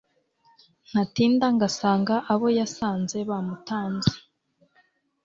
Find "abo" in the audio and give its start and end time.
2.31-2.47